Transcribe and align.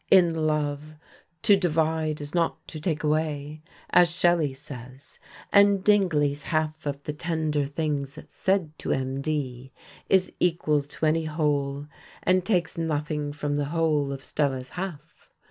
In 0.09 0.33
love 0.33 0.95
"to 1.43 1.55
divide 1.55 2.21
is 2.21 2.33
not 2.33 2.67
to 2.69 2.79
take 2.79 3.03
away," 3.03 3.61
as 3.91 4.09
Shelley 4.09 4.51
says; 4.51 5.19
and 5.53 5.83
Dingley's 5.83 6.41
half 6.41 6.87
of 6.87 7.03
the 7.03 7.13
tender 7.13 7.67
things 7.67 8.17
said 8.27 8.75
to 8.79 8.89
MD 8.89 9.69
is 10.09 10.31
equal 10.39 10.81
to 10.81 11.05
any 11.05 11.25
whole, 11.25 11.85
and 12.23 12.43
takes 12.43 12.79
nothing 12.79 13.31
from 13.31 13.57
the 13.57 13.65
whole 13.65 14.11
of 14.11 14.23
Stella's 14.23 14.69
half. 14.69 15.29